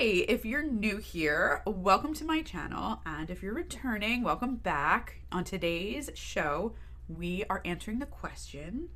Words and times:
Hey, 0.00 0.20
if 0.20 0.46
you're 0.46 0.62
new 0.62 0.96
here, 0.96 1.60
welcome 1.66 2.14
to 2.14 2.24
my 2.24 2.40
channel. 2.40 3.02
And 3.04 3.28
if 3.28 3.42
you're 3.42 3.52
returning, 3.52 4.22
welcome 4.22 4.56
back. 4.56 5.20
On 5.30 5.44
today's 5.44 6.08
show, 6.14 6.72
we 7.06 7.44
are 7.50 7.60
answering 7.66 7.98
the 7.98 8.06
question 8.06 8.88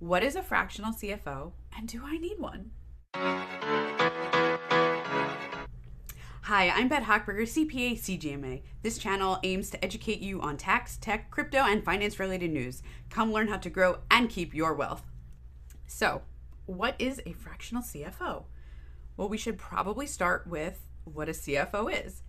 What 0.00 0.22
is 0.22 0.36
a 0.36 0.42
fractional 0.42 0.92
CFO 0.92 1.52
and 1.74 1.88
do 1.88 2.02
I 2.04 2.18
need 2.18 2.38
one? 2.38 2.72
Hi, 6.42 6.68
I'm 6.68 6.88
Beth 6.88 7.04
Hochberger, 7.04 7.44
CPA 7.44 7.98
CGMA. 7.98 8.60
This 8.82 8.98
channel 8.98 9.38
aims 9.42 9.70
to 9.70 9.82
educate 9.82 10.20
you 10.20 10.42
on 10.42 10.58
tax, 10.58 10.98
tech, 10.98 11.30
crypto, 11.30 11.60
and 11.60 11.82
finance 11.82 12.20
related 12.20 12.50
news. 12.50 12.82
Come 13.08 13.32
learn 13.32 13.48
how 13.48 13.56
to 13.56 13.70
grow 13.70 14.00
and 14.10 14.28
keep 14.28 14.52
your 14.52 14.74
wealth. 14.74 15.04
So, 15.86 16.20
what 16.66 16.96
is 16.98 17.22
a 17.24 17.32
fractional 17.32 17.82
CFO? 17.82 18.44
Well, 19.20 19.28
we 19.28 19.36
should 19.36 19.58
probably 19.58 20.06
start 20.06 20.46
with 20.46 20.80
what 21.04 21.28
a 21.28 21.32
CFO 21.32 22.06
is. 22.06 22.22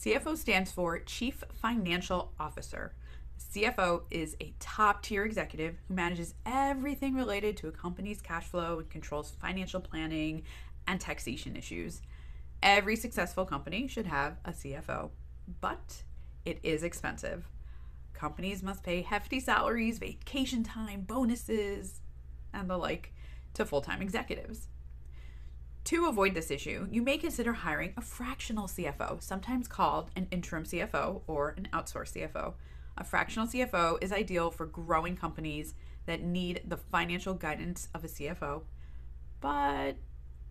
CFO 0.00 0.36
stands 0.36 0.70
for 0.70 1.00
Chief 1.00 1.42
Financial 1.52 2.32
Officer. 2.38 2.94
CFO 3.40 4.02
is 4.12 4.36
a 4.40 4.54
top 4.60 5.02
tier 5.02 5.24
executive 5.24 5.80
who 5.88 5.94
manages 5.94 6.34
everything 6.46 7.16
related 7.16 7.56
to 7.56 7.66
a 7.66 7.72
company's 7.72 8.20
cash 8.22 8.44
flow 8.44 8.78
and 8.78 8.88
controls 8.88 9.32
financial 9.40 9.80
planning 9.80 10.44
and 10.86 11.00
taxation 11.00 11.56
issues. 11.56 12.02
Every 12.62 12.94
successful 12.94 13.44
company 13.44 13.88
should 13.88 14.06
have 14.06 14.36
a 14.44 14.52
CFO, 14.52 15.10
but 15.60 16.04
it 16.44 16.60
is 16.62 16.84
expensive. 16.84 17.48
Companies 18.14 18.62
must 18.62 18.84
pay 18.84 19.02
hefty 19.02 19.40
salaries, 19.40 19.98
vacation 19.98 20.62
time, 20.62 21.00
bonuses, 21.00 22.00
and 22.52 22.70
the 22.70 22.76
like 22.76 23.12
to 23.54 23.64
full 23.64 23.80
time 23.80 24.00
executives. 24.00 24.68
To 25.88 26.04
avoid 26.04 26.34
this 26.34 26.50
issue, 26.50 26.86
you 26.90 27.00
may 27.00 27.16
consider 27.16 27.54
hiring 27.54 27.94
a 27.96 28.02
fractional 28.02 28.66
CFO, 28.66 29.22
sometimes 29.22 29.66
called 29.66 30.10
an 30.14 30.28
interim 30.30 30.64
CFO 30.64 31.22
or 31.26 31.54
an 31.56 31.66
outsourced 31.72 32.12
CFO. 32.12 32.52
A 32.98 33.04
fractional 33.04 33.48
CFO 33.48 33.96
is 34.02 34.12
ideal 34.12 34.50
for 34.50 34.66
growing 34.66 35.16
companies 35.16 35.74
that 36.04 36.22
need 36.22 36.60
the 36.66 36.76
financial 36.76 37.32
guidance 37.32 37.88
of 37.94 38.04
a 38.04 38.06
CFO, 38.06 38.64
but 39.40 39.96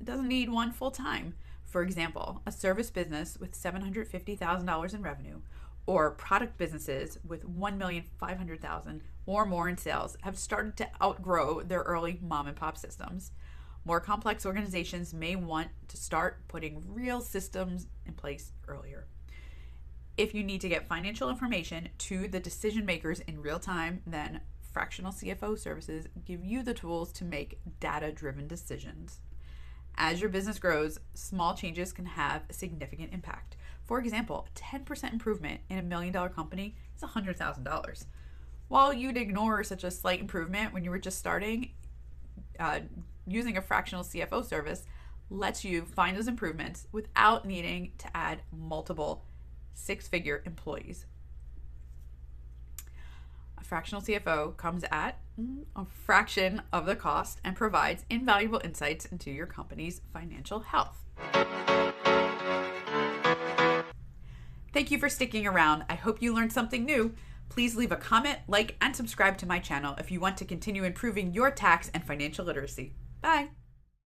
doesn't 0.04 0.28
need 0.28 0.50
one 0.50 0.72
full 0.72 0.90
time. 0.90 1.36
For 1.66 1.84
example, 1.84 2.42
a 2.48 2.52
service 2.52 2.90
business 2.90 3.38
with 3.40 3.54
$750,000 3.54 4.94
in 4.96 5.02
revenue 5.04 5.42
or 5.86 6.10
product 6.10 6.58
businesses 6.58 7.20
with 7.24 7.48
1,500,000 7.48 9.02
or 9.28 9.46
more 9.46 9.70
in 9.70 9.78
sales 9.78 10.18
have 10.22 10.36
started 10.36 10.76
to 10.78 10.90
outgrow 11.00 11.62
their 11.62 11.82
early 11.82 12.18
mom 12.24 12.48
and 12.48 12.56
pop 12.56 12.76
systems. 12.76 13.34
More 13.88 14.02
complex 14.02 14.46
organizations 14.46 15.14
may 15.14 15.38
want 15.38 15.70
to 15.88 15.96
start 15.96 16.46
putting 16.50 16.84
real 16.94 17.22
systems 17.22 17.88
in 18.06 18.12
place 18.16 18.52
earlier. 18.68 19.06
If 20.18 20.34
you 20.36 20.44
need 20.44 20.60
to 20.60 20.68
get 20.68 20.90
financial 20.90 21.30
information 21.30 21.88
to 22.00 22.28
the 22.28 22.42
decision 22.42 22.86
makers 22.86 23.22
in 23.22 23.42
real 23.42 23.60
time, 23.60 24.02
then 24.06 24.42
fractional 24.74 25.14
CFO 25.14 25.58
services 25.58 26.06
give 26.26 26.44
you 26.44 26.64
the 26.64 26.74
tools 26.74 27.14
to 27.14 27.24
make 27.24 27.62
data 27.80 28.12
driven 28.12 28.46
decisions. 28.46 29.22
As 29.96 30.20
your 30.20 30.32
business 30.32 30.60
grows, 30.60 31.00
small 31.14 31.56
changes 31.56 31.94
can 31.94 32.08
have 32.08 32.42
a 32.50 32.54
significant 32.54 33.14
impact. 33.14 33.56
For 33.86 34.00
example, 34.00 34.50
a 34.50 34.60
10% 34.60 35.14
improvement 35.14 35.62
in 35.70 35.78
a 35.78 35.82
million 35.82 36.12
dollar 36.12 36.28
company 36.28 36.76
is 36.94 37.04
$100,000. 37.04 38.06
While 38.68 38.92
you'd 38.92 39.16
ignore 39.16 39.64
such 39.64 39.86
a 39.86 39.92
slight 39.92 40.20
improvement 40.20 40.74
when 40.74 40.84
you 40.84 40.90
were 40.90 41.00
just 41.00 41.20
starting, 41.20 41.72
uh, 42.60 42.82
using 43.28 43.58
a 43.58 43.62
fractional 43.62 44.04
CFO 44.04 44.44
service 44.44 44.86
lets 45.30 45.66
you 45.66 45.84
find 45.84 46.16
those 46.16 46.28
improvements 46.28 46.88
without 46.92 47.46
needing 47.46 47.92
to 47.98 48.16
add 48.16 48.42
multiple 48.52 49.26
six 49.74 50.08
figure 50.08 50.42
employees. 50.46 51.06
A 53.58 53.64
fractional 53.64 54.02
CFO 54.02 54.56
comes 54.56 54.86
at 54.92 55.20
mm, 55.40 55.66
a 55.76 55.86
fraction 55.86 56.62
of 56.72 56.86
the 56.86 56.96
cost 56.96 57.40
and 57.44 57.56
provides 57.56 58.06
invaluable 58.10 58.62
insights 58.64 59.06
into 59.06 59.32
your 59.32 59.46
company's 59.46 60.02
financial 60.14 60.62
health. 60.62 61.04
Thank 64.74 64.92
you 64.92 65.00
for 65.00 65.10
sticking 65.10 65.48
around. 65.48 65.86
I 65.90 65.96
hope 65.96 66.22
you 66.22 66.34
learned 66.34 66.54
something 66.54 66.86
new. 66.86 67.14
Please 67.50 67.76
leave 67.76 67.92
a 67.92 67.96
comment, 67.96 68.40
like, 68.48 68.76
and 68.82 68.96
subscribe 68.96 69.38
to 69.40 69.48
my 69.48 69.60
channel 69.60 69.96
if 69.98 70.12
you 70.12 70.20
want 70.20 70.38
to 70.38 70.46
continue 70.46 70.84
improving 70.84 71.34
your 71.34 71.50
tax 71.50 71.90
and 71.94 72.04
financial 72.04 72.46
literacy. 72.46 72.94
Bye. 73.22 73.50